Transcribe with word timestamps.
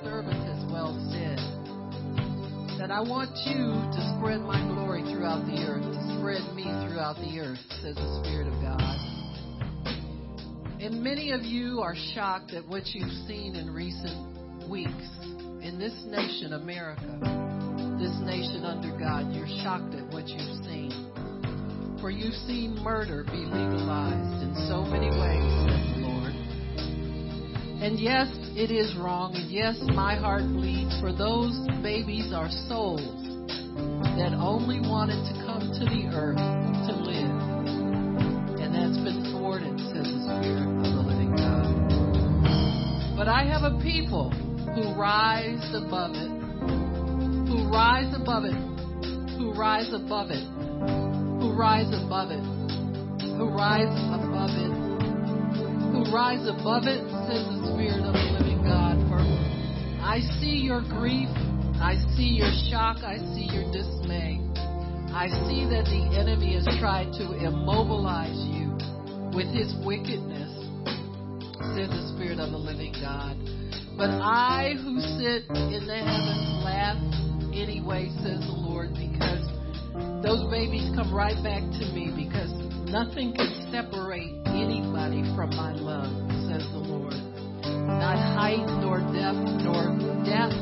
servant 0.00 0.40
has 0.46 0.64
well 0.70 0.94
said. 1.12 1.38
That 2.78 2.90
I 2.90 3.00
want 3.00 3.30
you 3.44 3.68
to 3.68 4.00
spread 4.16 4.40
my 4.40 4.60
glory 4.74 5.02
throughout 5.02 5.44
the 5.46 5.62
earth, 5.68 5.84
to 5.84 6.00
spread 6.18 6.42
me 6.54 6.64
throughout 6.88 7.16
the 7.16 7.40
earth, 7.40 7.60
says 7.82 7.94
the 7.96 8.22
Spirit 8.24 8.48
of 8.48 8.54
God. 8.62 8.80
And 10.80 11.02
many 11.02 11.30
of 11.30 11.42
you 11.42 11.80
are 11.80 11.94
shocked 12.14 12.52
at 12.54 12.66
what 12.66 12.86
you've 12.88 13.12
seen 13.28 13.54
in 13.54 13.70
recent 13.70 14.68
weeks 14.68 15.08
in 15.62 15.78
this 15.78 15.94
nation, 16.06 16.54
America, 16.54 17.06
this 18.00 18.18
nation 18.26 18.64
under 18.64 18.90
God. 18.98 19.32
You're 19.32 19.46
shocked 19.62 19.94
at 19.94 20.06
what 20.12 20.26
you've 20.26 20.64
seen. 20.66 20.90
For 22.00 22.10
you've 22.10 22.34
seen 22.50 22.74
murder 22.82 23.22
be 23.22 23.46
legalized 23.46 24.42
in 24.42 24.54
so 24.66 24.82
many 24.82 25.06
ways, 25.06 25.46
says 25.70 25.86
the 25.94 26.02
Lord. 26.02 26.34
And 27.78 28.00
yes, 28.00 28.26
it 28.56 28.70
is 28.70 28.94
wrong. 28.96 29.34
And 29.34 29.50
yes, 29.50 29.76
my 29.94 30.14
heart 30.16 30.44
bleeds 30.44 30.94
for 31.00 31.12
those 31.12 31.56
babies 31.82 32.32
are 32.32 32.48
souls 32.68 33.00
that 34.16 34.36
only 34.36 34.80
wanted 34.80 35.20
to 35.30 35.34
come 35.46 35.72
to 35.72 35.84
the 35.84 36.08
earth 36.12 36.36
to 36.36 36.92
live. 36.92 37.36
And 38.60 38.74
that's 38.74 38.98
been 39.00 39.32
thwarted, 39.32 39.78
says 39.92 40.06
the 40.06 40.20
Spirit 40.40 40.68
of 40.68 40.92
the 40.92 41.02
living 41.02 41.32
God. 41.36 43.16
But 43.16 43.28
I 43.28 43.44
have 43.44 43.62
a 43.62 43.80
people 43.82 44.30
who 44.30 44.94
rise 45.00 45.62
above 45.74 46.12
it, 46.14 46.30
who 47.48 47.68
rise 47.72 48.12
above 48.14 48.44
it, 48.44 48.56
who 49.38 49.52
rise 49.52 49.92
above 49.92 50.30
it 50.30 50.44
who 51.42 51.58
rise 51.58 51.90
above 51.90 52.30
it, 52.30 52.38
who 53.34 53.48
rise 53.50 53.90
above 54.14 54.50
it, 54.54 54.72
who 55.90 56.14
rise 56.14 56.46
above 56.46 56.84
it, 56.86 57.02
says 57.26 57.44
the 57.50 57.74
Spirit 57.74 58.06
of 58.06 58.14
the 58.14 58.31
I 60.12 60.20
see 60.44 60.60
your 60.60 60.82
grief, 60.82 61.32
I 61.80 61.96
see 62.12 62.36
your 62.36 62.52
shock, 62.68 62.98
I 63.00 63.16
see 63.32 63.48
your 63.48 63.64
dismay. 63.72 64.44
I 65.08 65.32
see 65.48 65.64
that 65.72 65.88
the 65.88 66.20
enemy 66.20 66.52
has 66.52 66.68
tried 66.76 67.16
to 67.16 67.32
immobilize 67.32 68.36
you 68.52 68.76
with 69.32 69.48
his 69.56 69.72
wickedness, 69.80 70.52
says 71.72 71.88
the 71.88 72.12
Spirit 72.12 72.44
of 72.44 72.52
the 72.52 72.60
living 72.60 72.92
God. 73.00 73.40
But 73.96 74.12
I 74.20 74.76
who 74.84 75.00
sit 75.16 75.48
in 75.48 75.88
the 75.88 76.00
heavens 76.04 76.60
laugh 76.60 77.00
anyway, 77.56 78.12
says 78.20 78.44
the 78.44 78.52
Lord, 78.68 78.92
because 78.92 79.48
those 80.20 80.44
babies 80.52 80.92
come 80.92 81.08
right 81.08 81.40
back 81.40 81.64
to 81.80 81.84
me 81.96 82.12
because 82.12 82.52
nothing 82.84 83.32
can 83.32 83.48
separate 83.72 84.36
anybody 84.52 85.24
from 85.32 85.56
my 85.56 85.72
love, 85.72 86.12
says 86.52 86.68
the 86.68 86.84
Lord. 86.84 87.16
Not 87.86 88.18
height, 88.38 88.66
nor 88.80 89.00
depth, 89.10 89.42
nor 89.62 89.94
death, 90.22 90.54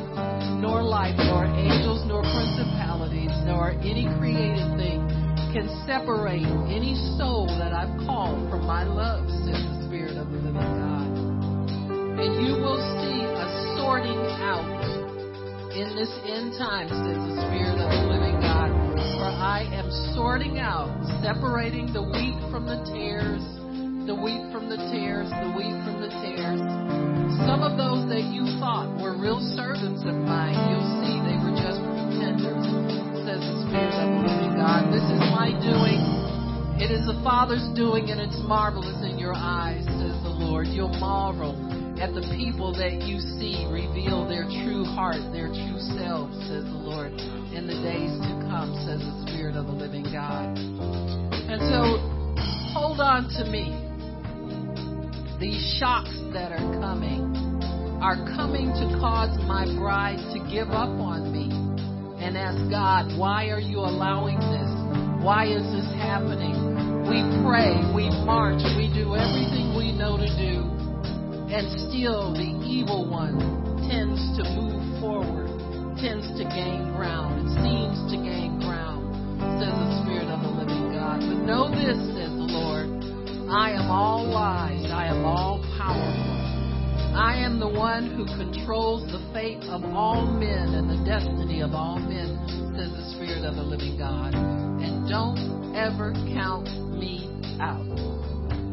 nor 0.61 0.81
life, 0.81 1.15
nor 1.17 1.45
angels, 1.45 2.03
nor 2.07 2.21
principalities, 2.21 3.31
nor 3.45 3.71
any 3.81 4.07
created 4.17 4.77
thing 4.77 5.05
can 5.53 5.67
separate 5.85 6.47
any 6.71 6.95
soul 7.17 7.47
that 7.59 7.73
I've 7.73 7.91
called 8.05 8.49
from 8.49 8.65
my 8.65 8.83
love, 8.83 9.27
says 9.43 9.59
the 9.59 9.87
Spirit 9.87 10.15
of 10.17 10.31
the 10.31 10.37
living 10.37 10.71
God. 10.79 11.09
And 12.21 12.31
you 12.45 12.55
will 12.61 12.79
see 13.01 13.21
a 13.25 13.47
sorting 13.77 14.21
out 14.39 14.65
in 15.75 15.95
this 15.95 16.11
end 16.23 16.53
time, 16.57 16.87
says 16.87 17.19
the 17.19 17.35
Spirit 17.47 17.77
of 17.79 17.89
the 17.91 18.03
living 18.07 18.39
God 18.39 18.71
for 19.21 19.29
I 19.29 19.69
am 19.71 19.85
sorting 20.15 20.57
out, 20.57 20.89
separating 21.21 21.93
the 21.93 22.01
wheat 22.01 22.41
from 22.49 22.65
the 22.65 22.81
tares, 22.89 23.45
the 24.07 24.17
weep 24.17 24.41
from 24.49 24.65
the 24.65 24.81
tears, 24.89 25.29
the 25.29 25.51
weep 25.53 25.77
from 25.85 26.01
the 26.01 26.09
tears. 26.25 26.61
Some 27.45 27.61
of 27.61 27.77
those 27.77 28.09
that 28.09 28.25
you 28.33 28.49
thought 28.57 28.89
were 28.97 29.13
real 29.13 29.37
servants 29.53 30.01
of 30.01 30.17
mine, 30.17 30.57
you'll 30.73 30.91
see 31.05 31.21
they 31.21 31.37
were 31.37 31.53
just 31.53 31.77
pretenders, 31.85 32.65
says 33.21 33.41
the 33.41 33.57
Spirit 33.69 33.93
of 33.93 34.09
the 34.09 34.21
living 34.25 34.53
God. 34.57 34.89
This 34.89 35.05
is 35.05 35.21
my 35.29 35.53
doing. 35.61 36.01
It 36.81 36.89
is 36.89 37.05
the 37.05 37.21
Father's 37.21 37.65
doing, 37.77 38.09
and 38.09 38.17
it's 38.17 38.41
marvelous 38.49 39.05
in 39.05 39.21
your 39.21 39.37
eyes, 39.37 39.85
says 40.01 40.17
the 40.25 40.33
Lord. 40.33 40.65
You'll 40.65 40.97
marvel 40.97 41.53
at 42.01 42.09
the 42.17 42.25
people 42.33 42.73
that 42.73 43.05
you 43.05 43.21
see 43.37 43.69
reveal 43.69 44.25
their 44.25 44.49
true 44.65 44.81
heart, 44.83 45.21
their 45.29 45.53
true 45.53 45.77
selves, 45.93 46.33
says 46.49 46.65
the 46.65 46.81
Lord, 46.81 47.13
in 47.53 47.69
the 47.69 47.77
days 47.85 48.17
to 48.25 48.33
come, 48.49 48.73
says 48.81 48.97
the 48.97 49.29
Spirit 49.29 49.53
of 49.53 49.69
the 49.69 49.77
living 49.77 50.09
God. 50.09 50.57
And 50.57 51.61
so, 51.69 52.01
hold 52.73 52.97
on 52.97 53.29
to 53.37 53.45
me. 53.45 53.90
These 55.41 55.77
shocks 55.81 56.13
that 56.37 56.53
are 56.53 56.79
coming 56.79 57.33
are 57.97 58.15
coming 58.37 58.69
to 58.77 58.85
cause 59.01 59.33
my 59.49 59.65
bride 59.73 60.21
to 60.37 60.39
give 60.53 60.69
up 60.69 60.93
on 61.01 61.33
me 61.33 61.49
and 62.23 62.37
ask 62.37 62.61
God, 62.69 63.17
why 63.17 63.49
are 63.49 63.59
you 63.59 63.79
allowing 63.79 64.37
this? 64.37 64.69
Why 65.25 65.49
is 65.49 65.65
this 65.73 65.89
happening? 65.97 66.53
We 67.09 67.25
pray, 67.41 67.73
we 67.89 68.13
march, 68.21 68.61
we 68.77 68.93
do 68.93 69.17
everything 69.17 69.73
we 69.73 69.91
know 69.91 70.15
to 70.15 70.29
do 70.37 70.71
and 71.51 71.67
still 71.91 72.31
the 72.31 72.47
evil 72.63 73.09
one 73.09 73.35
tends 73.89 74.23
to 74.39 74.43
move 74.55 74.79
forward, 75.03 75.51
tends 75.99 76.23
to 76.39 76.47
gain 76.47 76.95
ground. 76.95 77.43
It 77.43 77.49
seems 77.59 77.97
to 78.07 78.15
gain 78.15 78.61
ground, 78.63 79.03
says 79.59 79.75
the 79.75 79.89
Spirit 80.05 80.31
of 80.31 80.39
the 80.45 80.53
living 80.53 80.95
God. 80.95 81.19
But 81.19 81.43
know 81.43 81.67
this, 81.67 81.99
says 82.15 82.30
I 83.51 83.71
am 83.71 83.91
all 83.91 84.31
wise, 84.31 84.89
I 84.89 85.07
am 85.07 85.25
all 85.25 85.59
powerful. 85.77 86.31
I 87.19 87.35
am 87.35 87.59
the 87.59 87.67
one 87.67 88.07
who 88.15 88.23
controls 88.39 89.03
the 89.11 89.19
fate 89.33 89.61
of 89.67 89.83
all 89.83 90.25
men 90.25 90.71
and 90.71 90.89
the 90.89 91.03
destiny 91.03 91.59
of 91.59 91.73
all 91.73 91.99
men, 91.99 92.39
says 92.71 92.87
the 92.95 93.11
Spirit 93.11 93.43
of 93.43 93.55
the 93.55 93.61
living 93.61 93.97
God. 93.97 94.33
And 94.33 95.03
don't 95.09 95.75
ever 95.75 96.13
count 96.31 96.71
me 96.95 97.27
out. 97.59 97.83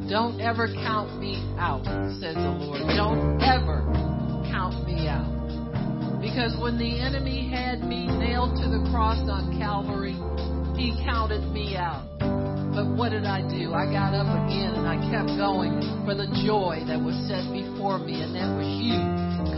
Don't 0.09 0.41
ever 0.41 0.69
count 0.69 1.19
me 1.19 1.43
out, 1.59 1.83
says 2.23 2.37
the 2.37 2.55
Lord. 2.63 2.87
Don't 2.95 3.43
ever 3.43 3.83
count 4.47 4.87
me 4.87 5.09
out. 5.09 6.23
Because 6.23 6.55
when 6.63 6.79
the 6.79 7.01
enemy 7.01 7.51
had 7.51 7.83
me 7.83 8.07
nailed 8.07 8.55
to 8.63 8.71
the 8.71 8.87
cross 8.93 9.19
on 9.29 9.59
Calvary, 9.59 10.15
he 10.79 10.95
counted 11.05 11.43
me 11.51 11.75
out. 11.75 12.07
But 12.79 12.95
what 12.95 13.11
did 13.11 13.27
I 13.27 13.43
do? 13.43 13.75
I 13.75 13.91
got 13.91 14.15
up 14.15 14.31
again 14.47 14.79
and 14.79 14.87
I 14.87 15.03
kept 15.11 15.35
going 15.35 15.83
for 16.07 16.15
the 16.15 16.31
joy 16.47 16.87
that 16.87 17.03
was 17.03 17.19
set 17.27 17.43
before 17.51 17.99
me, 17.99 18.23
and 18.23 18.31
that 18.39 18.47
was 18.55 18.71
you 18.79 18.95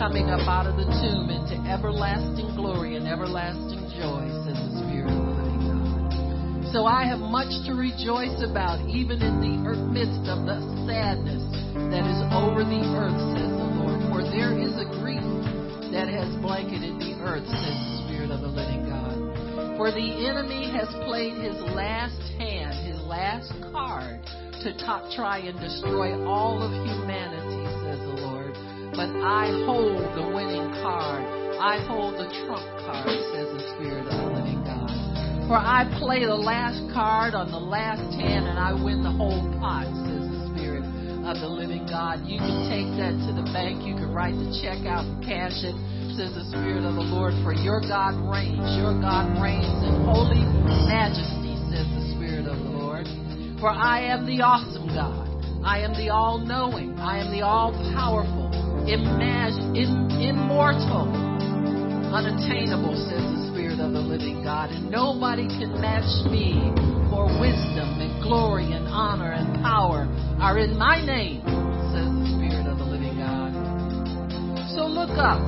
coming 0.00 0.32
up 0.32 0.40
out 0.48 0.64
of 0.64 0.80
the 0.80 0.88
tomb 0.88 1.28
into 1.28 1.60
everlasting 1.68 2.56
glory 2.56 2.96
and 2.96 3.04
everlasting 3.04 3.92
joy, 4.00 4.24
says 4.48 4.56
the 4.56 4.72
Spirit 4.88 5.12
of 5.12 5.20
the 5.20 5.36
living 5.36 5.60
God. 5.68 6.72
So 6.72 6.88
I 6.88 7.04
have 7.12 7.20
much 7.20 7.52
to 7.68 7.76
rejoice 7.76 8.40
about, 8.40 8.80
even 8.88 9.20
in 9.20 9.36
the 9.44 9.52
midst 9.92 10.24
of 10.24 10.48
the 10.48 10.64
sadness 10.88 11.44
that 11.92 12.08
is 12.08 12.20
over 12.32 12.64
the 12.64 12.82
earth, 12.96 13.20
says 13.36 13.52
the 13.52 13.68
Lord. 13.84 14.00
For 14.08 14.24
there 14.32 14.56
is 14.56 14.72
a 14.80 14.88
grief 14.96 15.28
that 15.92 16.08
has 16.08 16.32
blanketed 16.40 16.96
the 16.96 17.20
earth, 17.20 17.44
says 17.44 17.76
the 17.84 18.08
Spirit 18.08 18.32
of 18.32 18.40
the 18.40 18.48
living 18.48 18.88
God. 18.88 19.76
For 19.76 19.92
the 19.92 20.28
enemy 20.28 20.72
has 20.76 20.88
played 21.08 21.40
his 21.40 21.56
last 21.72 22.20
hand, 22.36 22.59
last 23.10 23.50
card, 23.74 24.22
to 24.62 24.70
top, 24.86 25.02
try 25.18 25.42
and 25.42 25.58
destroy 25.58 26.14
all 26.22 26.62
of 26.62 26.70
humanity, 26.70 27.66
says 27.82 27.98
the 27.98 28.22
Lord. 28.22 28.54
But 28.94 29.10
I 29.18 29.50
hold 29.66 29.98
the 30.14 30.30
winning 30.30 30.70
card. 30.78 31.26
I 31.58 31.82
hold 31.90 32.14
the 32.14 32.30
trump 32.46 32.62
card, 32.86 33.10
says 33.34 33.50
the 33.50 33.62
Spirit 33.74 34.06
of 34.06 34.14
the 34.14 34.30
living 34.38 34.62
God. 34.62 34.94
For 35.50 35.58
I 35.58 35.90
play 35.98 36.22
the 36.22 36.38
last 36.38 36.78
card 36.94 37.34
on 37.34 37.50
the 37.50 37.58
last 37.58 38.06
hand 38.14 38.46
and 38.46 38.54
I 38.54 38.70
win 38.78 39.02
the 39.02 39.10
whole 39.10 39.42
pot, 39.58 39.90
says 40.06 40.24
the 40.30 40.54
Spirit 40.54 40.86
of 41.26 41.42
the 41.42 41.50
living 41.50 41.90
God. 41.90 42.22
You 42.22 42.38
can 42.38 42.70
take 42.70 42.86
that 43.02 43.18
to 43.26 43.30
the 43.34 43.42
bank. 43.50 43.82
You 43.82 43.98
can 43.98 44.14
write 44.14 44.38
the 44.38 44.54
check 44.62 44.86
out 44.86 45.02
and 45.02 45.18
cash 45.26 45.58
it, 45.66 45.74
says 46.14 46.30
the 46.38 46.46
Spirit 46.54 46.86
of 46.86 46.94
the 46.94 47.06
Lord. 47.10 47.34
For 47.42 47.50
your 47.50 47.82
God 47.82 48.14
reigns. 48.30 48.62
Your 48.78 48.94
God 49.02 49.34
reigns 49.42 49.82
in 49.82 50.06
holy 50.06 50.46
majesty, 50.86 51.58
says 51.74 51.90
the 51.90 51.99
For 53.60 53.68
I 53.68 54.08
am 54.08 54.24
the 54.24 54.40
awesome 54.40 54.88
God. 54.88 55.28
I 55.60 55.84
am 55.84 55.92
the 55.92 56.08
all 56.08 56.40
knowing. 56.40 56.96
I 56.96 57.20
am 57.20 57.28
the 57.28 57.44
all 57.44 57.76
powerful, 57.92 58.48
imag- 58.88 59.76
Im- 59.76 60.08
immortal, 60.16 61.04
unattainable, 62.08 62.96
says 62.96 63.20
the 63.20 63.52
Spirit 63.52 63.76
of 63.76 63.92
the 63.92 64.00
living 64.00 64.40
God. 64.42 64.72
And 64.72 64.90
nobody 64.90 65.44
can 65.44 65.76
match 65.76 66.08
me, 66.32 66.72
for 67.12 67.28
wisdom 67.36 68.00
and 68.00 68.24
glory 68.24 68.72
and 68.72 68.88
honor 68.88 69.36
and 69.36 69.60
power 69.60 70.08
are 70.40 70.56
in 70.56 70.78
my 70.80 71.04
name, 71.04 71.44
says 71.92 72.08
the 72.08 72.28
Spirit 72.40 72.64
of 72.64 72.80
the 72.80 72.88
living 72.88 73.20
God. 73.20 73.52
So 74.72 74.88
look 74.88 75.12
up, 75.20 75.44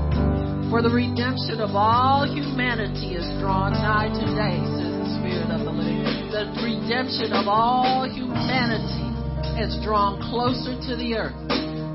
for 0.69 0.85
the 0.85 0.93
redemption 0.93 1.64
of 1.64 1.73
all 1.73 2.29
humanity 2.29 3.17
is 3.17 3.25
drawn 3.41 3.73
nigh 3.73 4.12
today, 4.12 4.61
the 6.32 6.49
redemption 6.64 7.29
of 7.37 7.44
all 7.44 8.08
humanity 8.08 9.12
has 9.61 9.76
drawn 9.84 10.17
closer 10.32 10.73
to 10.88 10.96
the 10.96 11.12
earth. 11.12 11.37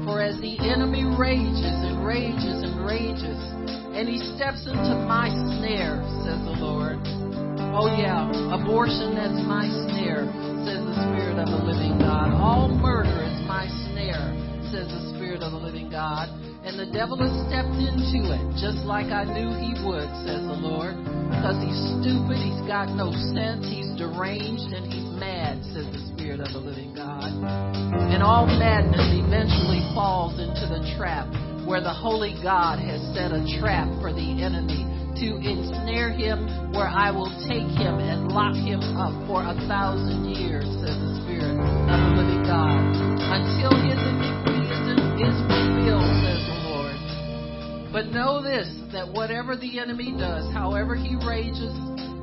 For 0.06 0.22
as 0.22 0.38
the 0.46 0.62
enemy 0.62 1.02
rages 1.18 1.66
and 1.66 2.06
rages 2.06 2.62
and 2.62 2.86
rages, 2.86 3.34
And 3.98 4.06
he 4.06 4.22
steps 4.38 4.70
into 4.70 4.94
my 5.10 5.34
snare, 5.58 6.06
says 6.22 6.38
the 6.46 6.54
Lord. 6.62 7.02
Oh, 7.74 7.90
yeah, 7.90 8.30
abortion, 8.54 9.18
that's 9.18 9.42
my 9.42 9.66
snare, 9.90 10.30
says 10.62 10.86
the 10.86 10.98
Spirit 11.10 11.42
of 11.42 11.50
the 11.50 11.62
living 11.66 11.98
God. 11.98 12.30
All 12.38 12.70
murder 12.70 13.26
is 13.26 13.42
my 13.50 13.66
snare, 13.90 14.38
says 14.70 14.86
the 14.86 15.18
Spirit 15.18 15.42
of 15.42 15.50
the 15.50 15.58
living 15.58 15.90
God. 15.90 16.30
And 16.62 16.78
the 16.78 16.86
devil 16.94 17.18
has 17.18 17.34
stepped 17.50 17.74
into 17.74 18.30
it, 18.38 18.44
just 18.62 18.86
like 18.86 19.10
I 19.10 19.26
knew 19.26 19.50
he 19.58 19.74
would, 19.82 20.06
says 20.30 20.46
the 20.46 20.62
Lord. 20.62 20.94
Because 21.34 21.58
he's 21.58 21.82
stupid, 21.98 22.38
he's 22.38 22.62
got 22.70 22.94
no 22.94 23.10
sense, 23.34 23.66
he's 23.66 23.87
deranged, 24.18 24.74
and 24.74 24.90
he's 24.90 25.06
mad, 25.22 25.62
says 25.78 25.86
the 25.94 26.02
Spirit 26.14 26.42
of 26.42 26.50
the 26.50 26.58
living 26.58 26.94
God. 26.98 27.30
And 28.10 28.26
all 28.26 28.50
madness 28.50 29.14
eventually 29.14 29.86
falls 29.94 30.42
into 30.42 30.66
the 30.66 30.82
trap 30.98 31.30
where 31.70 31.82
the 31.82 31.94
Holy 31.94 32.34
God 32.42 32.82
has 32.82 32.98
set 33.14 33.30
a 33.30 33.46
trap 33.62 33.86
for 34.02 34.10
the 34.10 34.42
enemy 34.42 34.90
to 35.22 35.38
ensnare 35.38 36.10
him, 36.10 36.74
where 36.74 36.90
I 36.90 37.14
will 37.14 37.30
take 37.46 37.70
him 37.78 38.02
and 38.02 38.34
lock 38.34 38.58
him 38.58 38.82
up 38.98 39.14
for 39.30 39.46
a 39.46 39.54
thousand 39.70 40.34
years, 40.34 40.66
says 40.82 40.98
the 40.98 41.14
Spirit 41.22 41.58
of 41.62 41.98
the 42.02 42.12
living 42.18 42.44
God, 42.50 42.82
until 43.22 43.74
his 43.86 44.02
iniquity 44.02 44.66
is, 44.66 44.98
is 45.30 45.38
fulfilled, 45.46 46.10
says 46.26 46.42
the 46.42 46.58
Lord. 46.74 46.98
but 47.94 48.10
know 48.10 48.42
this 48.42 48.66
that 48.94 49.06
whatever 49.14 49.56
the 49.58 49.78
enemy 49.78 50.16
does, 50.18 50.46
however 50.54 50.96
he 50.96 51.18
rages, 51.22 51.74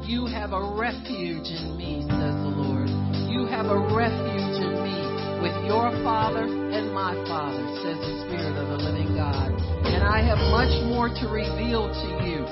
you 0.06 0.26
have 0.26 0.52
a 0.52 0.62
refuge 0.76 1.48
in 1.48 1.76
me, 1.76 2.04
says 2.04 2.36
the 2.44 2.52
Lord. 2.52 2.88
You 3.32 3.48
have 3.48 3.72
a 3.72 3.80
refuge 3.88 4.58
in 4.60 4.74
me 4.84 4.98
with 5.40 5.56
your 5.64 5.88
Father 6.04 6.44
and 6.44 6.92
my 6.92 7.16
Father, 7.24 7.64
says 7.80 7.96
the 7.96 8.14
Spirit 8.28 8.54
of 8.60 8.68
the 8.68 8.80
living 8.84 9.16
God. 9.16 9.48
And 9.88 10.04
I 10.04 10.20
have 10.20 10.38
much 10.52 10.72
more 10.92 11.08
to 11.08 11.24
reveal 11.32 11.88
to 11.88 12.08
you 12.20 12.44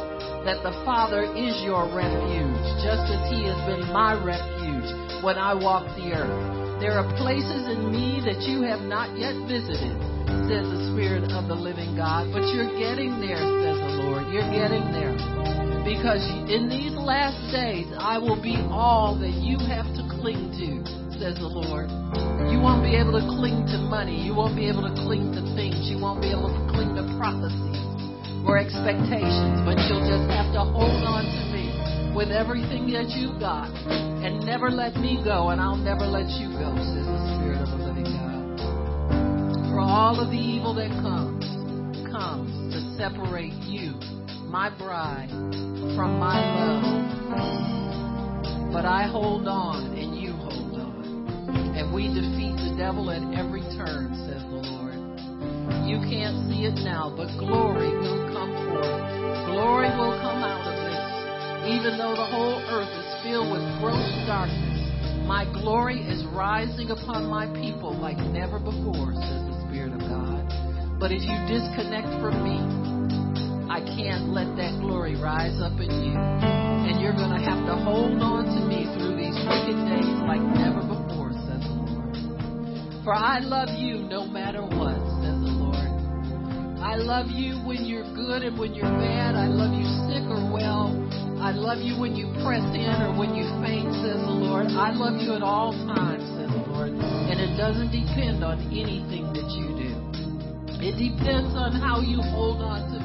that 0.48 0.64
the 0.64 0.72
Father 0.88 1.28
is 1.36 1.60
your 1.60 1.84
refuge, 1.92 2.64
just 2.80 3.04
as 3.12 3.20
He 3.28 3.44
has 3.44 3.60
been 3.68 3.84
my 3.92 4.16
refuge 4.16 4.88
when 5.22 5.36
I 5.36 5.52
walked 5.52 5.92
the 6.00 6.16
earth. 6.16 6.80
There 6.80 6.96
are 6.96 7.06
places 7.20 7.68
in 7.68 7.92
me 7.92 8.24
that 8.24 8.42
you 8.48 8.64
have 8.64 8.80
not 8.80 9.12
yet 9.16 9.36
visited 9.44 9.94
says 10.48 10.66
the 10.66 10.90
Spirit 10.90 11.30
of 11.30 11.46
the 11.46 11.54
living 11.54 11.94
God. 11.94 12.32
But 12.32 12.42
you're 12.50 12.72
getting 12.74 13.20
there, 13.20 13.38
says 13.38 13.78
the 13.78 13.92
Lord. 14.02 14.32
You're 14.32 14.50
getting 14.50 14.90
there. 14.90 15.61
Because 15.82 16.22
in 16.46 16.70
these 16.70 16.94
last 16.94 17.38
days, 17.50 17.90
I 17.98 18.18
will 18.18 18.40
be 18.40 18.54
all 18.70 19.18
that 19.18 19.34
you 19.42 19.58
have 19.66 19.86
to 19.98 20.02
cling 20.22 20.54
to, 20.62 20.70
says 21.18 21.42
the 21.42 21.50
Lord. 21.50 21.90
You 22.46 22.62
won't 22.62 22.86
be 22.86 22.94
able 22.94 23.18
to 23.18 23.24
cling 23.38 23.66
to 23.74 23.78
money. 23.90 24.14
You 24.14 24.34
won't 24.34 24.54
be 24.54 24.70
able 24.70 24.86
to 24.86 24.94
cling 25.02 25.34
to 25.34 25.42
things. 25.58 25.90
You 25.90 25.98
won't 25.98 26.22
be 26.22 26.30
able 26.30 26.54
to 26.54 26.62
cling 26.70 26.94
to 26.94 27.02
prophecies 27.18 27.82
or 28.46 28.62
expectations. 28.62 29.58
But 29.66 29.82
you'll 29.90 30.06
just 30.06 30.30
have 30.30 30.54
to 30.54 30.62
hold 30.62 31.02
on 31.02 31.26
to 31.26 31.42
me 31.50 31.66
with 32.14 32.30
everything 32.30 32.86
that 32.94 33.10
you've 33.18 33.42
got 33.42 33.66
and 34.22 34.38
never 34.46 34.70
let 34.70 34.94
me 34.94 35.18
go, 35.24 35.50
and 35.50 35.60
I'll 35.60 35.74
never 35.74 36.06
let 36.06 36.30
you 36.38 36.46
go, 36.54 36.70
says 36.78 37.10
the 37.10 37.22
Spirit 37.42 37.58
of 37.58 37.74
the 37.74 37.90
living 37.90 38.06
God. 38.06 39.74
For 39.74 39.80
all 39.80 40.20
of 40.20 40.30
the 40.30 40.38
evil 40.38 40.74
that 40.78 40.94
comes, 41.02 41.42
comes 42.06 42.54
to 42.70 42.78
separate 42.94 43.56
you, 43.66 43.98
my 44.52 44.68
bride, 44.76 45.32
from 45.96 46.20
my 46.20 46.36
love. 46.36 46.84
But 48.68 48.84
I 48.84 49.08
hold 49.08 49.48
on 49.48 49.96
and 49.96 50.12
you 50.12 50.36
hold 50.36 50.76
on. 50.76 51.72
And 51.72 51.88
we 51.88 52.12
defeat 52.12 52.60
the 52.60 52.76
devil 52.76 53.08
at 53.08 53.24
every 53.32 53.64
turn, 53.72 54.12
says 54.28 54.44
the 54.52 54.60
Lord. 54.60 54.92
You 55.88 56.04
can't 56.04 56.36
see 56.52 56.68
it 56.68 56.76
now, 56.84 57.08
but 57.16 57.32
glory 57.40 57.96
will 57.96 58.28
come 58.28 58.52
forth. 58.68 59.00
Glory 59.48 59.88
will 59.96 60.20
come 60.20 60.44
out 60.44 60.68
of 60.68 60.76
this. 60.84 61.72
Even 61.72 61.96
though 61.96 62.12
the 62.12 62.28
whole 62.28 62.60
earth 62.76 62.92
is 62.92 63.08
filled 63.24 63.48
with 63.48 63.64
gross 63.80 64.04
darkness, 64.28 64.84
my 65.24 65.48
glory 65.48 66.04
is 66.04 66.28
rising 66.28 66.92
upon 66.92 67.24
my 67.24 67.48
people 67.56 67.96
like 67.96 68.20
never 68.36 68.60
before, 68.60 69.16
says 69.16 69.42
the 69.48 69.56
Spirit 69.64 69.96
of 69.96 70.04
God. 70.04 70.44
But 71.00 71.08
if 71.08 71.24
you 71.24 71.40
disconnect 71.48 72.20
from 72.20 72.44
me, 72.44 72.91
can't 73.84 74.30
let 74.30 74.54
that 74.56 74.78
glory 74.80 75.16
rise 75.16 75.58
up 75.60 75.78
in 75.78 75.90
you. 75.90 76.14
And 76.16 77.00
you're 77.00 77.16
going 77.16 77.34
to 77.34 77.42
have 77.42 77.62
to 77.66 77.74
hold 77.74 78.18
on 78.20 78.46
to 78.46 78.60
me 78.66 78.86
through 78.94 79.16
these 79.18 79.34
wicked 79.34 79.78
days 79.90 80.18
like 80.26 80.42
never 80.42 80.82
before, 80.82 81.30
says 81.46 81.62
the 81.62 81.74
Lord. 81.74 82.14
For 83.04 83.14
I 83.14 83.40
love 83.40 83.70
you 83.74 83.98
no 84.06 84.26
matter 84.26 84.62
what, 84.62 84.98
says 85.22 85.38
the 85.42 85.54
Lord. 85.58 85.92
I 86.82 86.98
love 86.98 87.30
you 87.30 87.62
when 87.62 87.86
you're 87.86 88.06
good 88.14 88.42
and 88.42 88.58
when 88.58 88.74
you're 88.74 88.90
bad. 88.98 89.34
I 89.34 89.46
love 89.46 89.74
you 89.74 89.86
sick 90.06 90.26
or 90.30 90.42
well. 90.50 90.90
I 91.42 91.50
love 91.50 91.82
you 91.82 91.98
when 91.98 92.14
you 92.14 92.30
press 92.46 92.62
in 92.74 92.94
or 93.02 93.18
when 93.18 93.34
you 93.34 93.42
faint, 93.58 93.90
says 93.98 94.22
the 94.22 94.30
Lord. 94.30 94.70
I 94.70 94.94
love 94.94 95.18
you 95.18 95.34
at 95.34 95.42
all 95.42 95.74
times, 95.90 96.22
says 96.38 96.50
the 96.54 96.62
Lord. 96.70 96.94
And 96.94 97.38
it 97.42 97.58
doesn't 97.58 97.90
depend 97.90 98.46
on 98.46 98.62
anything 98.70 99.26
that 99.34 99.50
you 99.50 99.66
do. 99.74 99.90
It 100.78 100.98
depends 100.98 101.54
on 101.58 101.74
how 101.74 101.98
you 101.98 102.22
hold 102.30 102.62
on 102.62 102.86
to 102.90 103.01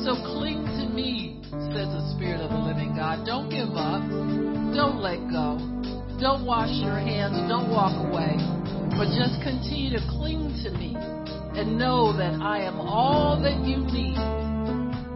So 0.00 0.16
cling 0.16 0.64
to 0.80 0.88
me, 0.88 1.36
says 1.44 1.92
the 1.92 2.00
Spirit 2.16 2.40
of 2.40 2.48
the 2.48 2.56
living 2.56 2.96
God. 2.96 3.26
Don't 3.28 3.52
give 3.52 3.68
up. 3.76 4.00
Don't 4.72 5.04
let 5.04 5.20
go. 5.28 5.60
Don't 6.16 6.48
wash 6.48 6.72
your 6.80 6.96
hands. 6.96 7.36
Don't 7.52 7.68
walk 7.68 7.92
away. 8.08 8.40
But 8.96 9.12
just 9.12 9.44
continue 9.44 9.92
to 9.92 10.00
cling 10.08 10.56
to 10.64 10.72
me 10.72 10.96
and 10.96 11.76
know 11.76 12.16
that 12.16 12.40
I 12.40 12.64
am 12.64 12.80
all 12.80 13.36
that 13.44 13.60
you 13.68 13.84
need. 13.92 14.16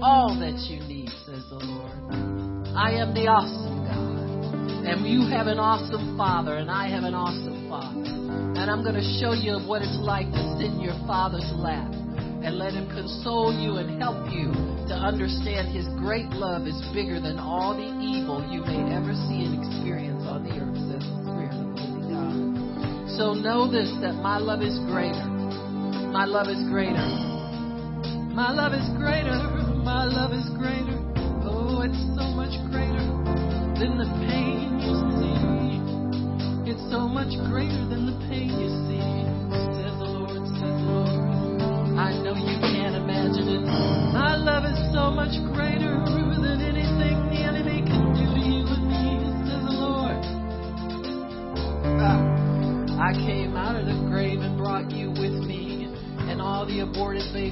All 0.04 0.36
that 0.36 0.60
you 0.68 0.84
need, 0.84 1.08
says 1.24 1.40
the 1.48 1.64
Lord. 1.64 2.76
I 2.76 3.00
am 3.00 3.16
the 3.16 3.24
awesome 3.24 3.88
God. 3.88 4.84
And 4.84 5.08
you 5.08 5.24
have 5.32 5.46
an 5.46 5.58
awesome 5.58 6.14
Father, 6.18 6.56
and 6.56 6.70
I 6.70 6.92
have 6.92 7.04
an 7.04 7.14
awesome 7.14 7.70
Father. 7.72 8.04
And 8.60 8.68
I'm 8.68 8.84
going 8.84 9.00
to 9.00 9.08
show 9.16 9.32
you 9.32 9.64
what 9.64 9.80
it's 9.80 9.96
like 10.04 10.28
to 10.28 10.42
sit 10.60 10.76
in 10.76 10.80
your 10.80 11.00
Father's 11.08 11.48
lap 11.56 12.03
and 12.44 12.58
let 12.60 12.76
Him 12.76 12.86
console 12.92 13.56
you 13.56 13.80
and 13.80 13.96
help 13.96 14.28
you 14.28 14.52
to 14.88 14.94
understand 14.94 15.72
His 15.72 15.88
great 15.96 16.28
love 16.28 16.68
is 16.68 16.76
bigger 16.92 17.18
than 17.18 17.38
all 17.40 17.72
the 17.72 17.88
evil 18.04 18.44
you 18.52 18.60
may 18.60 18.92
ever 18.92 19.16
see 19.26 19.48
and 19.48 19.56
experience 19.64 20.22
on 20.28 20.44
the 20.44 20.52
earth, 20.52 20.76
says 20.92 21.00
the 21.00 21.16
Spirit 21.24 21.56
of 21.56 21.72
the 21.72 22.04
God. 22.12 22.36
So 23.16 23.32
know 23.32 23.64
this 23.64 23.88
that 24.04 24.20
my 24.20 24.36
love 24.36 24.60
is 24.60 24.76
greater. 24.92 25.24
My 26.12 26.28
love 26.28 26.52
is 26.52 26.60
greater. 26.68 27.08
My 28.36 28.52
love 28.52 28.76
is 28.76 28.84
greater. 29.00 29.40
My 29.80 30.04
love 30.04 30.36
is 30.36 30.44
greater. 30.60 31.00
Oh, 31.48 31.80
it's 31.80 31.96
so 32.12 32.28
much 32.36 32.52
greater 32.68 33.08
than 33.80 33.96
the 33.96 34.10
pain 34.28 34.84
you 34.84 34.94
see. 35.16 36.72
It's 36.72 36.84
so 36.92 37.08
much 37.08 37.32
greater 37.48 37.88
than 37.88 38.04
the 38.04 38.16
pain 38.28 38.52
you 38.52 38.68
see. 38.88 39.13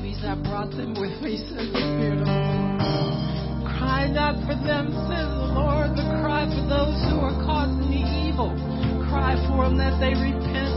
Babies, 0.03 0.19
I 0.25 0.35
brought 0.35 0.71
them 0.71 0.95
with 0.99 1.15
me, 1.23 1.39
says 1.39 1.71
the 1.71 1.79
Spirit 1.79 2.19
of 2.19 2.27
the 2.27 2.35
Lord. 2.35 3.79
Cry 3.79 4.11
not 4.11 4.35
for 4.43 4.59
them, 4.59 4.91
says 5.07 5.31
the 5.31 5.51
Lord, 5.55 5.95
but 5.95 6.07
cry 6.19 6.43
for 6.51 6.67
those 6.67 6.99
who 7.07 7.23
are 7.23 7.39
causing 7.47 7.87
the 7.87 8.03
evil. 8.27 8.51
Cry 9.07 9.39
for 9.47 9.71
them 9.71 9.79
that 9.79 10.03
they 10.03 10.11
repent 10.19 10.72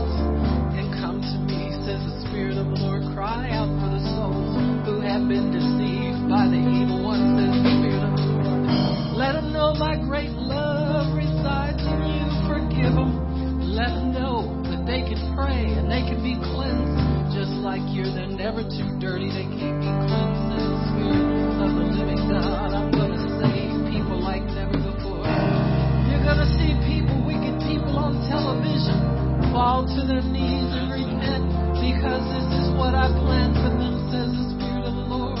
fall 29.76 29.84
to 29.84 30.06
their 30.06 30.22
knees 30.22 30.72
and 30.72 30.88
repent 30.88 31.44
because 31.84 32.24
this 32.32 32.48
is 32.64 32.72
what 32.78 32.94
I 32.94 33.12
planned 33.12 33.56
for 33.60 33.68
them, 33.76 34.08
says 34.08 34.32
the 34.32 34.56
Spirit 34.56 34.88
of 34.88 34.94
the 34.94 35.04
Lord. 35.04 35.36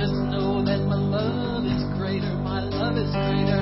Just 0.00 0.16
know 0.32 0.64
that 0.64 0.80
my 0.88 0.96
love 0.96 1.64
is 1.64 1.84
greater. 1.98 2.32
My 2.40 2.60
love 2.64 2.96
is 2.96 3.12
greater. 3.12 3.55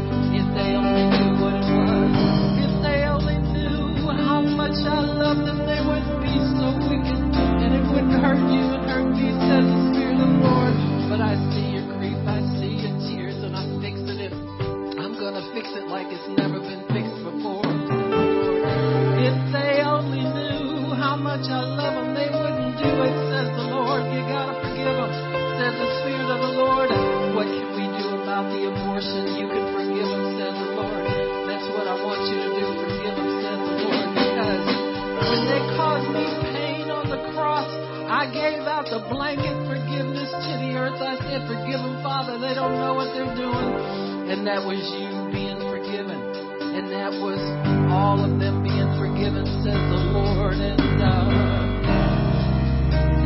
much 21.35 21.51
I 21.51 21.67
love 21.67 21.95
them. 21.99 22.15
They 22.15 22.31
wouldn't 22.31 22.79
do 22.79 22.91
it, 23.03 23.17
says 23.27 23.51
the 23.59 23.67
Lord. 23.67 24.07
You 24.15 24.23
gotta 24.31 24.55
forgive 24.55 24.95
them, 24.95 25.11
says 25.59 25.75
the 25.75 25.89
Spirit 25.99 26.31
of 26.31 26.39
the 26.47 26.53
Lord. 26.55 26.91
What 27.35 27.51
can 27.51 27.75
we 27.75 27.91
do 27.91 28.07
about 28.23 28.47
the 28.55 28.71
abortion? 28.71 29.35
You 29.35 29.51
can 29.51 29.67
forgive 29.75 30.07
them, 30.15 30.25
says 30.39 30.55
the 30.55 30.71
Lord. 30.79 31.03
That's 31.51 31.67
what 31.75 31.91
I 31.91 31.99
want 31.99 32.23
you 32.31 32.39
to 32.39 32.51
do. 32.55 32.67
Forgive 32.87 33.15
them, 33.19 33.31
says 33.43 33.61
the 33.67 33.75
Lord. 33.83 34.07
Because 34.15 34.67
when 35.27 35.43
they 35.51 35.63
caused 35.75 36.09
me 36.15 36.27
pain 36.55 36.87
on 36.95 37.11
the 37.11 37.19
cross, 37.35 37.67
I 38.07 38.31
gave 38.31 38.63
out 38.71 38.87
the 38.87 39.03
blanket 39.11 39.59
forgiveness 39.67 40.31
to 40.31 40.53
the 40.63 40.71
earth. 40.79 41.03
I 41.03 41.19
said, 41.19 41.51
Forgive 41.51 41.83
them, 41.83 41.99
Father. 42.07 42.39
They 42.39 42.55
don't 42.55 42.79
know 42.79 42.95
what 42.95 43.11
they're 43.11 43.35
doing. 43.35 44.31
And 44.31 44.47
that 44.47 44.63
was 44.63 44.79
you 44.79 45.24
that 47.05 47.21
was 47.21 47.37
all 47.93 48.25
of 48.25 48.41
them 48.41 48.65
being 48.65 48.89
forgiven, 48.97 49.45
says 49.61 49.77
the 49.77 50.01
Lord. 50.17 50.57
And 50.57 50.81
uh, 50.81 51.29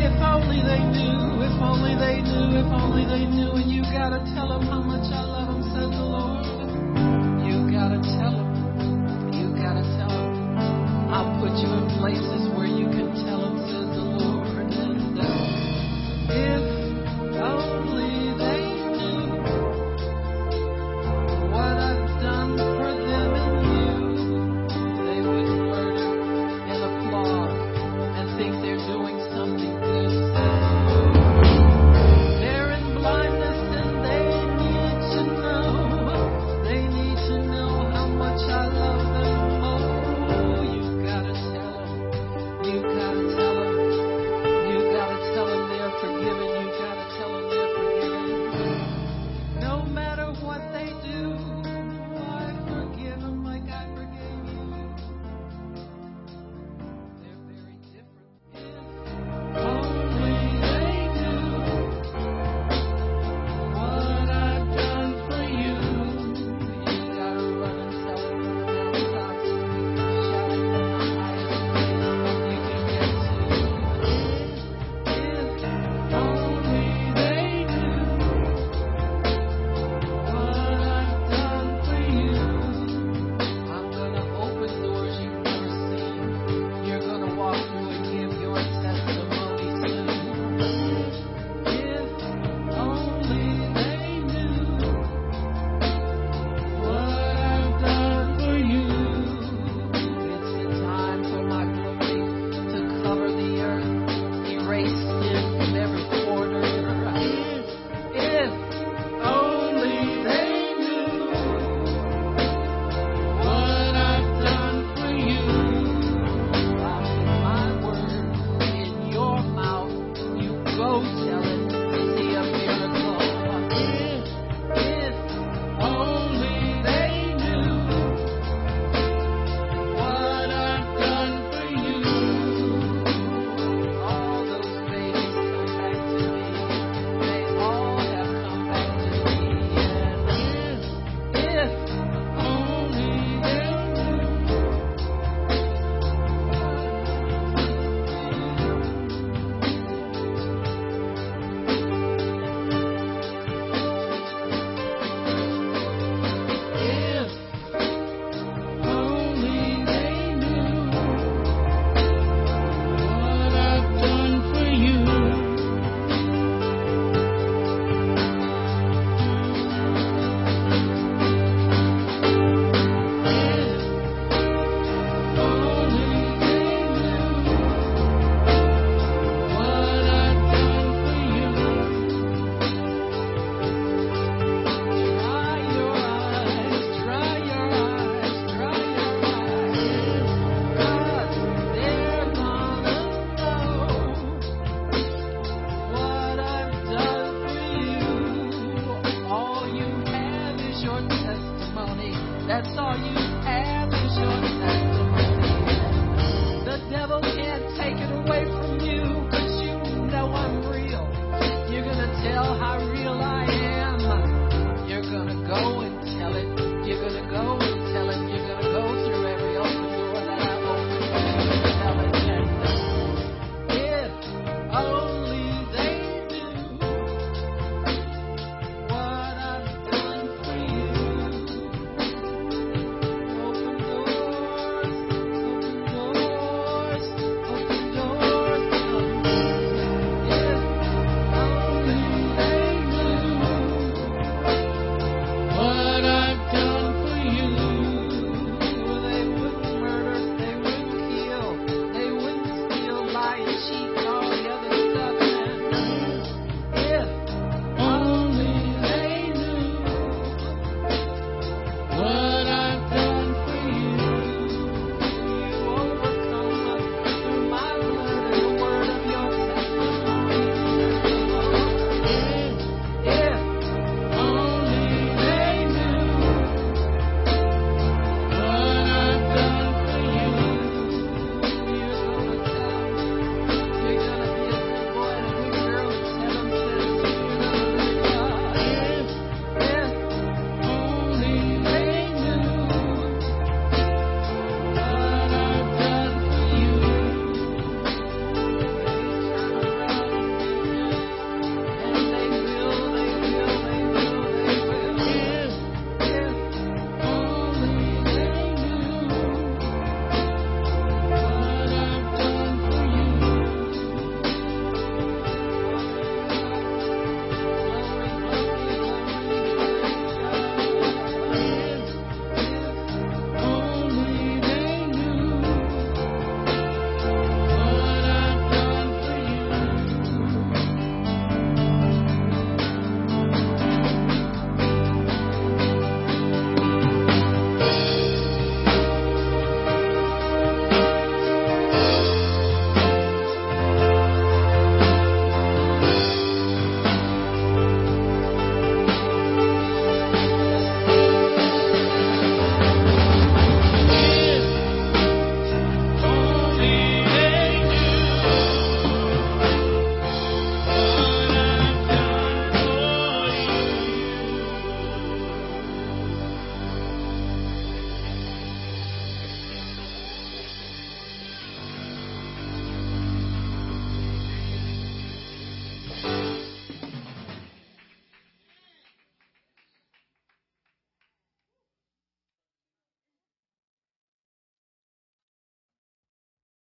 if 0.02 0.18
only 0.18 0.58
they 0.66 0.82
knew, 0.82 1.38
if 1.46 1.54
only 1.62 1.94
they 1.94 2.18
knew, 2.18 2.58
if 2.58 2.66
only 2.74 3.06
they 3.06 3.24
knew. 3.30 3.54
And 3.54 3.70
you 3.70 3.82
gotta 3.82 4.18
tell 4.34 4.48
them 4.48 4.66
how 4.66 4.82
much 4.82 5.06
I 5.14 5.22
love 5.22 5.46
them, 5.46 5.62
says 5.62 5.94
the 5.94 6.02
Lord. 6.02 6.42
You 7.46 7.70
gotta 7.70 8.02
tell 8.18 8.34
them. 8.34 8.47